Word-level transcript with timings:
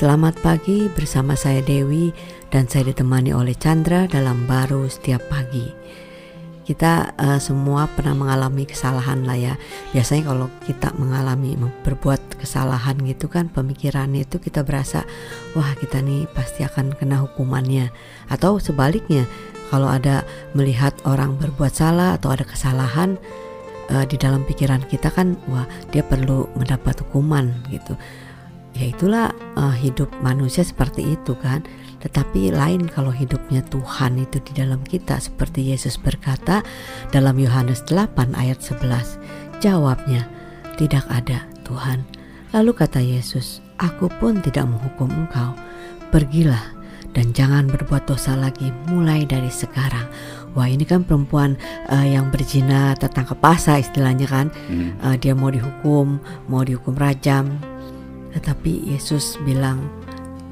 Selamat 0.00 0.32
pagi 0.40 0.88
bersama 0.88 1.36
saya 1.36 1.60
Dewi 1.60 2.08
dan 2.48 2.64
saya 2.64 2.88
ditemani 2.88 3.36
oleh 3.36 3.52
Chandra 3.52 4.08
dalam 4.08 4.48
baru 4.48 4.88
setiap 4.88 5.20
pagi. 5.28 5.68
Kita 6.64 7.12
uh, 7.20 7.36
semua 7.36 7.84
pernah 7.84 8.16
mengalami 8.16 8.64
kesalahan 8.64 9.28
lah 9.28 9.36
ya. 9.36 9.60
Biasanya 9.92 10.32
kalau 10.32 10.48
kita 10.64 10.96
mengalami 10.96 11.52
berbuat 11.84 12.40
kesalahan 12.40 12.96
gitu 13.04 13.28
kan 13.28 13.52
pemikirannya 13.52 14.24
itu 14.24 14.40
kita 14.40 14.64
berasa 14.64 15.04
wah 15.52 15.76
kita 15.76 16.00
nih 16.00 16.24
pasti 16.32 16.64
akan 16.64 16.96
kena 16.96 17.20
hukumannya. 17.20 17.92
Atau 18.32 18.56
sebaliknya 18.56 19.28
kalau 19.68 19.92
ada 19.92 20.24
melihat 20.56 20.96
orang 21.04 21.36
berbuat 21.36 21.76
salah 21.76 22.16
atau 22.16 22.32
ada 22.32 22.48
kesalahan 22.48 23.20
uh, 23.92 24.08
di 24.08 24.16
dalam 24.16 24.48
pikiran 24.48 24.80
kita 24.88 25.12
kan 25.12 25.36
wah 25.44 25.68
dia 25.92 26.00
perlu 26.00 26.48
mendapat 26.56 27.04
hukuman 27.04 27.52
gitu 27.68 28.00
ya 28.74 28.84
itulah 28.90 29.34
uh, 29.58 29.74
hidup 29.74 30.10
manusia 30.22 30.62
seperti 30.62 31.16
itu 31.16 31.34
kan. 31.38 31.64
Tetapi 32.00 32.56
lain 32.56 32.88
kalau 32.88 33.12
hidupnya 33.12 33.60
Tuhan 33.68 34.16
itu 34.16 34.40
di 34.40 34.52
dalam 34.56 34.80
kita. 34.80 35.20
Seperti 35.20 35.68
Yesus 35.68 36.00
berkata 36.00 36.64
dalam 37.12 37.36
Yohanes 37.36 37.84
8 37.84 38.32
ayat 38.32 38.64
11 38.64 39.60
jawabnya 39.60 40.24
tidak 40.80 41.04
ada 41.12 41.44
Tuhan. 41.68 42.02
Lalu 42.56 42.72
kata 42.72 42.98
Yesus 43.04 43.60
aku 43.76 44.08
pun 44.16 44.40
tidak 44.40 44.64
menghukum 44.66 45.12
engkau. 45.12 45.52
Pergilah 46.10 46.80
dan 47.14 47.34
jangan 47.34 47.66
berbuat 47.66 48.06
dosa 48.06 48.34
lagi 48.38 48.70
mulai 48.90 49.26
dari 49.26 49.50
sekarang. 49.50 50.06
Wah 50.54 50.66
ini 50.66 50.82
kan 50.82 51.06
perempuan 51.06 51.54
uh, 51.90 52.02
yang 52.02 52.32
berzina 52.34 52.94
tertangkap 52.98 53.38
basah 53.38 53.78
istilahnya 53.78 54.26
kan. 54.26 54.50
Hmm. 54.66 54.98
uh, 55.04 55.14
dia 55.14 55.36
mau 55.36 55.50
dihukum 55.52 56.18
mau 56.50 56.66
dihukum 56.66 56.98
rajam 56.98 57.54
tetapi 58.32 58.90
Yesus 58.90 59.38
bilang 59.42 59.86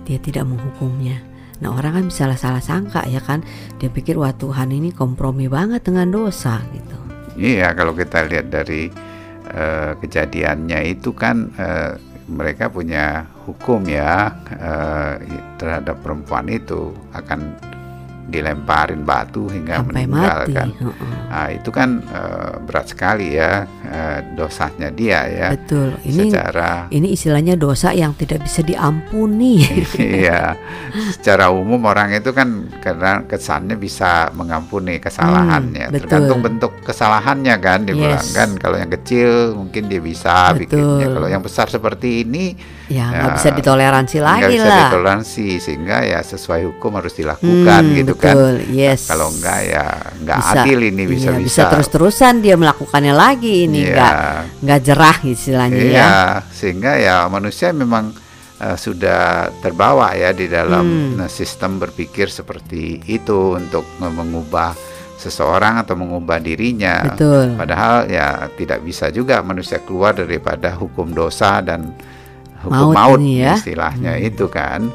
dia 0.09 0.17
tidak 0.21 0.49
menghukumnya. 0.49 1.29
Nah 1.59 1.75
orang 1.75 1.93
kan 1.99 2.05
bisa 2.07 2.31
salah 2.39 2.63
sangka 2.63 3.03
ya 3.11 3.19
kan 3.19 3.43
Dia 3.83 3.91
pikir 3.91 4.15
wah 4.15 4.31
Tuhan 4.31 4.71
ini 4.71 4.95
kompromi 4.95 5.51
banget 5.51 5.83
dengan 5.91 6.07
dosa 6.07 6.63
gitu 6.71 6.95
Iya 7.35 7.75
kalau 7.75 7.95
kita 7.95 8.27
lihat 8.27 8.51
dari 8.51 8.91
uh, 9.55 9.95
kejadiannya 9.99 10.87
itu 10.87 11.15
kan 11.15 11.51
uh, 11.55 11.95
mereka 12.29 12.69
punya 12.69 13.25
hukum 13.47 13.87
ya 13.89 14.31
uh, 14.59 15.17
terhadap 15.57 16.03
perempuan 16.03 16.51
itu 16.51 16.93
akan 17.15 17.57
dilemparin 18.29 19.03
batu 19.09 19.49
hingga 19.49 19.81
Sampai 19.81 20.05
meninggal 20.05 20.39
mati. 20.45 20.53
kan. 20.55 20.69
Uh 20.77 20.93
-uh. 20.93 21.13
Nah, 21.29 21.49
itu 21.49 21.71
kan 21.73 21.89
uh, 22.13 22.53
berat 22.61 22.87
sekali 22.93 23.35
ya 23.41 23.65
uh, 23.65 24.19
dosanya 24.37 24.93
dia 24.93 25.25
ya. 25.27 25.49
Betul. 25.57 25.97
Ini 26.05 26.29
secara 26.29 26.71
ini 26.93 27.09
istilahnya 27.17 27.57
dosa 27.57 27.97
yang 27.97 28.13
tidak 28.15 28.45
bisa 28.45 28.61
diampuni. 28.61 29.65
iya. 30.21 30.55
secara 31.17 31.49
umum 31.49 31.81
orang 31.89 32.13
itu 32.13 32.31
kan 32.37 32.69
karena 32.85 33.25
kesannya 33.25 33.81
bisa 33.81 34.29
mengampuni 34.37 35.01
kesalahannya. 35.01 35.89
Hmm, 35.89 35.97
Tergantung 35.97 36.41
bentuk 36.45 36.73
kesalahannya 36.85 37.57
kan 37.59 37.89
dibilang 37.89 38.21
yes. 38.21 38.37
kan 38.37 38.53
kalau 38.61 38.77
yang 38.77 38.93
kecil 38.93 39.57
mungkin 39.57 39.89
dia 39.89 40.05
bisa 40.05 40.53
betul. 40.53 40.61
bikinnya. 40.69 41.07
Kalau 41.17 41.29
yang 41.33 41.41
besar 41.41 41.73
seperti 41.73 42.29
ini 42.29 42.53
ya 42.89 43.13
nggak 43.13 43.31
ya, 43.33 43.37
bisa 43.37 43.49
ditoleransi 43.53 44.19
lagi 44.25 44.57
lah. 44.57 44.65
bisa 44.65 44.73
ditoleransi 44.89 45.47
sehingga 45.61 45.97
ya 46.09 46.21
sesuai 46.25 46.65
hukum 46.73 46.97
harus 46.97 47.13
dilakukan 47.17 47.83
hmm, 47.85 47.97
gitu. 48.05 48.15
Betul, 48.19 48.53
kan. 48.59 48.75
Yes. 48.75 49.07
Kalau 49.07 49.31
enggak 49.31 49.61
ya 49.65 49.87
enggak 50.19 50.39
bisa, 50.43 50.59
adil 50.59 50.79
ini 50.91 51.03
bisa 51.07 51.31
iya, 51.31 51.39
bisa 51.39 51.61
terus-terusan 51.71 52.35
dia 52.43 52.55
melakukannya 52.59 53.15
lagi 53.15 53.71
ini 53.71 53.87
ya. 53.87 53.89
enggak 53.95 54.13
enggak 54.61 54.81
jerah 54.83 55.17
istilahnya 55.23 55.81
iya, 55.81 55.95
ya. 55.95 56.11
sehingga 56.51 56.93
ya 56.99 57.17
manusia 57.31 57.71
memang 57.71 58.13
uh, 58.61 58.77
sudah 58.77 59.55
terbawa 59.63 60.13
ya 60.19 60.35
di 60.35 60.51
dalam 60.51 61.17
hmm. 61.17 61.31
sistem 61.31 61.79
berpikir 61.79 62.27
seperti 62.29 63.07
itu 63.07 63.55
untuk 63.55 63.87
mengubah 64.03 64.75
seseorang 65.19 65.83
atau 65.83 65.99
mengubah 65.99 66.39
dirinya. 66.39 67.03
Betul. 67.11 67.59
Padahal 67.59 68.07
ya 68.07 68.47
tidak 68.55 68.87
bisa 68.87 69.11
juga 69.11 69.43
manusia 69.43 69.83
keluar 69.83 70.15
daripada 70.15 70.79
hukum 70.79 71.11
dosa 71.11 71.59
dan 71.59 71.91
hukum 72.63 72.95
maut, 72.95 73.19
maut 73.19 73.21
ya. 73.27 73.59
istilahnya 73.59 74.15
hmm. 74.19 74.29
itu 74.31 74.47
kan 74.47 74.87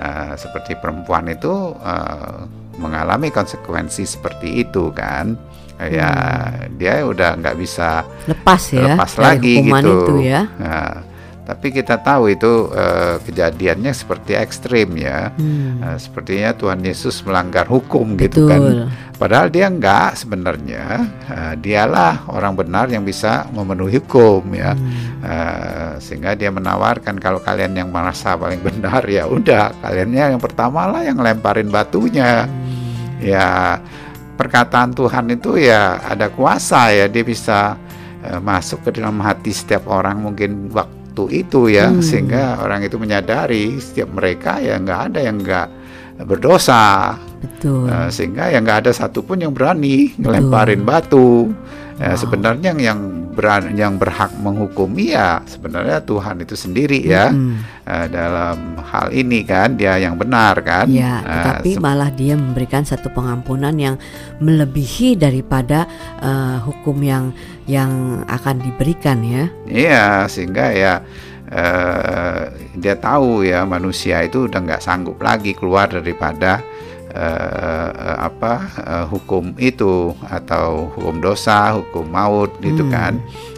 uh, 0.00 0.32
seperti 0.40 0.80
perempuan 0.80 1.28
itu 1.28 1.76
uh, 1.76 2.48
mengalami 2.80 3.28
konsekuensi 3.28 4.08
seperti 4.08 4.64
itu 4.64 4.88
kan 4.96 5.36
ya 5.80 6.12
hmm. 6.12 6.76
dia 6.76 7.04
udah 7.04 7.40
nggak 7.40 7.56
bisa 7.56 8.04
lepas 8.28 8.62
ya 8.72 8.96
lepas 8.96 9.16
lagi 9.16 9.64
gitu 9.64 9.92
itu 10.12 10.14
ya. 10.28 10.44
Nah, 10.60 11.10
tapi 11.50 11.74
kita 11.74 11.98
tahu 11.98 12.30
itu 12.30 12.70
uh, 12.70 13.18
kejadiannya 13.26 13.90
seperti 13.90 14.38
ekstrim 14.38 14.94
ya. 14.94 15.34
Hmm. 15.34 15.82
Uh, 15.82 15.98
sepertinya 15.98 16.54
Tuhan 16.54 16.78
Yesus 16.78 17.26
melanggar 17.26 17.66
hukum 17.66 18.14
gitu 18.14 18.46
Betul. 18.46 18.46
gitu 18.46 18.50
kan. 18.54 18.62
Padahal 19.18 19.48
dia 19.50 19.66
enggak 19.66 20.14
sebenarnya. 20.14 20.84
Uh, 21.26 21.54
dialah 21.58 22.22
orang 22.30 22.54
benar 22.54 22.86
yang 22.86 23.02
bisa 23.02 23.50
memenuhi 23.50 23.98
hukum 23.98 24.46
ya. 24.54 24.78
Hmm. 24.78 25.26
Uh, 25.26 25.79
sehingga 26.00 26.34
dia 26.34 26.48
menawarkan 26.48 27.20
kalau 27.20 27.38
kalian 27.38 27.76
yang 27.76 27.88
merasa 27.92 28.34
paling 28.34 28.58
benar 28.64 29.04
ya 29.06 29.28
udah 29.28 29.76
kaliannya 29.84 30.34
yang 30.34 30.42
pertama 30.42 30.88
lah 30.88 31.04
yang 31.06 31.20
lemparin 31.20 31.68
batunya. 31.68 32.48
Hmm. 32.48 33.20
Ya 33.20 33.78
perkataan 34.40 34.96
Tuhan 34.96 35.28
itu 35.36 35.60
ya 35.60 36.00
ada 36.00 36.32
kuasa 36.32 36.88
ya 36.88 37.04
dia 37.12 37.20
bisa 37.20 37.76
uh, 38.24 38.40
masuk 38.40 38.88
ke 38.88 38.96
dalam 38.96 39.20
hati 39.20 39.52
setiap 39.52 39.84
orang 39.92 40.24
mungkin 40.24 40.72
waktu 40.72 41.44
itu 41.44 41.68
ya 41.68 41.92
hmm. 41.92 42.00
sehingga 42.00 42.64
orang 42.64 42.80
itu 42.88 42.96
menyadari 42.96 43.76
setiap 43.76 44.08
mereka 44.16 44.56
ya 44.56 44.80
nggak 44.80 45.00
ada 45.12 45.20
yang 45.20 45.36
nggak 45.44 45.68
berdosa 46.24 47.16
Betul. 47.40 47.88
Uh, 47.88 48.08
sehingga 48.08 48.48
ya 48.48 48.64
nggak 48.64 48.88
ada 48.88 48.92
satupun 48.96 49.44
yang 49.44 49.52
berani 49.52 50.16
ngelemparin 50.16 50.88
batu 50.88 51.52
Ya, 52.00 52.16
sebenarnya 52.16 52.72
yang 52.80 53.28
beran, 53.36 53.76
yang 53.76 54.00
berhak 54.00 54.32
menghukumi 54.40 55.12
ya 55.12 55.44
sebenarnya 55.44 56.00
Tuhan 56.00 56.40
itu 56.40 56.56
sendiri 56.56 56.96
ya 57.04 57.28
hmm. 57.28 57.84
uh, 57.84 58.06
dalam 58.08 58.80
hal 58.80 59.12
ini 59.12 59.44
kan 59.44 59.76
dia 59.76 60.00
yang 60.00 60.16
benar 60.16 60.64
kan. 60.64 60.88
Ya, 60.88 61.20
uh, 61.20 61.44
tapi 61.44 61.76
malah 61.76 62.08
dia 62.08 62.40
memberikan 62.40 62.88
satu 62.88 63.12
pengampunan 63.12 63.76
yang 63.76 64.00
melebihi 64.40 65.20
daripada 65.20 65.84
uh, 66.24 66.64
hukum 66.64 67.04
yang 67.04 67.36
yang 67.68 68.24
akan 68.24 68.64
diberikan 68.64 69.20
ya. 69.20 69.44
Iya 69.68 70.24
sehingga 70.24 70.72
ya 70.72 71.04
uh, 71.52 72.48
dia 72.80 72.96
tahu 72.96 73.44
ya 73.44 73.68
manusia 73.68 74.24
itu 74.24 74.48
udah 74.48 74.56
nggak 74.56 74.80
sanggup 74.80 75.20
lagi 75.20 75.52
keluar 75.52 75.92
daripada 75.92 76.64
uh, 77.14 78.16
apa 78.20 78.54
uh, 78.80 79.06
hukum 79.10 79.54
itu 79.58 80.14
atau 80.26 80.90
hukum 80.94 81.18
dosa, 81.18 81.74
hukum 81.76 82.06
maut 82.06 82.50
gitu 82.62 82.86
hmm. 82.86 82.92
kan. 82.92 83.14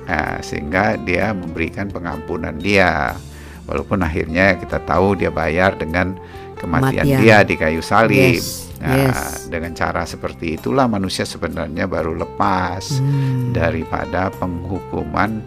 Nah, 0.09 0.43
sehingga 0.43 0.99
dia 1.01 1.33
memberikan 1.33 1.89
pengampunan 1.89 2.57
dia. 2.59 3.17
Walaupun 3.63 4.03
akhirnya 4.03 4.59
kita 4.59 4.83
tahu 4.83 5.15
dia 5.15 5.31
bayar 5.31 5.79
dengan 5.79 6.19
kematian 6.59 7.07
Matian. 7.07 7.21
dia 7.23 7.37
di 7.47 7.55
kayu 7.55 7.83
salib. 7.83 8.39
Yes. 8.39 8.69
Nah, 8.83 9.15
yes. 9.15 9.47
dengan 9.47 9.71
cara 9.79 10.03
seperti 10.03 10.59
itulah 10.59 10.91
manusia 10.91 11.23
sebenarnya 11.23 11.87
baru 11.87 12.19
lepas 12.19 12.99
hmm. 12.99 13.55
daripada 13.55 14.35
penghukuman 14.35 15.39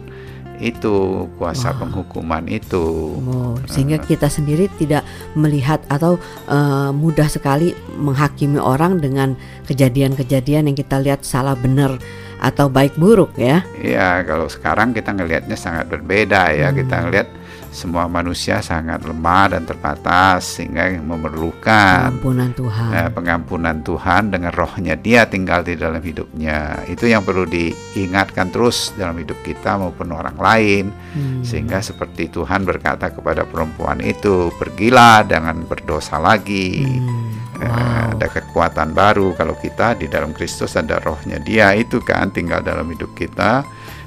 itu 0.60 1.26
kuasa 1.36 1.76
wow. 1.76 1.78
penghukuman 1.84 2.44
itu 2.48 3.16
wow. 3.20 3.56
sehingga 3.68 4.00
uh, 4.00 4.04
kita 4.04 4.28
sendiri 4.28 4.72
tidak 4.80 5.04
melihat 5.36 5.82
atau 5.92 6.16
uh, 6.48 6.90
mudah 6.92 7.28
sekali 7.28 7.76
menghakimi 7.96 8.56
orang 8.60 8.98
dengan 8.98 9.36
kejadian-kejadian 9.68 10.72
yang 10.72 10.76
kita 10.76 10.96
lihat 11.00 11.24
salah 11.24 11.56
benar 11.56 12.00
atau 12.36 12.68
baik 12.68 12.96
buruk 13.00 13.32
ya 13.40 13.64
Iya 13.80 14.20
kalau 14.28 14.48
sekarang 14.48 14.92
kita 14.92 15.16
ngelihatnya 15.16 15.56
sangat 15.56 15.88
berbeda 15.88 16.52
ya 16.52 16.68
hmm. 16.68 16.76
kita 16.76 16.96
ngelihat 17.08 17.28
semua 17.76 18.08
manusia 18.08 18.64
sangat 18.64 19.04
lemah 19.04 19.52
dan 19.52 19.68
terbatas 19.68 20.56
sehingga 20.56 20.96
memerlukan 20.96 22.16
pengampunan 22.16 22.50
Tuhan. 22.56 22.88
Eh, 22.96 23.10
pengampunan 23.12 23.76
Tuhan 23.84 24.22
dengan 24.32 24.52
rohnya 24.56 24.96
Dia 24.96 25.28
tinggal 25.28 25.60
di 25.60 25.76
dalam 25.76 26.00
hidupnya. 26.00 26.88
Itu 26.88 27.04
yang 27.04 27.20
perlu 27.20 27.44
diingatkan 27.44 28.48
terus 28.48 28.96
dalam 28.96 29.20
hidup 29.20 29.36
kita 29.44 29.76
maupun 29.76 30.16
orang 30.16 30.40
lain. 30.40 30.84
Hmm. 31.12 31.44
Sehingga 31.44 31.84
seperti 31.84 32.32
Tuhan 32.32 32.64
berkata 32.64 33.12
kepada 33.12 33.44
perempuan 33.44 34.00
itu, 34.00 34.48
"Pergilah 34.56 35.28
dengan 35.28 35.68
berdosa 35.68 36.16
lagi." 36.16 36.80
Hmm. 36.80 37.26
Eh, 37.60 37.68
wow. 37.68 37.76
Eh, 37.76 38.04
ada 38.16 38.26
kekuatan 38.32 38.96
baru 38.96 39.36
kalau 39.36 39.56
kita 39.56 39.96
di 40.00 40.08
dalam 40.08 40.32
Kristus 40.32 40.76
ada 40.76 41.00
rohnya 41.00 41.36
Dia 41.40 41.76
itu 41.76 42.00
kan 42.00 42.32
tinggal 42.32 42.64
dalam 42.64 42.88
hidup 42.88 43.12
kita. 43.12 43.64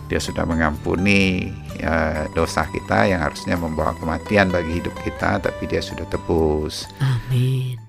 Dia 0.09 0.17
sudah 0.17 0.43
mengampuni 0.43 1.53
ya, 1.77 2.25
dosa 2.33 2.65
kita 2.65 3.05
yang 3.05 3.21
harusnya 3.21 3.53
membawa 3.55 3.93
kematian 3.95 4.49
bagi 4.49 4.81
hidup 4.81 4.97
kita, 5.05 5.37
tapi 5.37 5.69
Dia 5.69 5.85
sudah 5.85 6.09
tebus. 6.09 6.89
Amin. 6.97 7.88